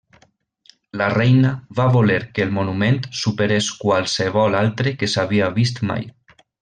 La 1.01 1.09
reina 1.13 1.51
va 1.79 1.85
voler 1.97 2.17
que 2.37 2.43
el 2.47 2.55
monument 2.55 2.97
superés 3.25 3.69
qualsevol 3.83 4.59
altre 4.63 4.95
que 5.03 5.11
s'havia 5.17 5.53
vist 5.61 5.85
mai. 5.93 6.09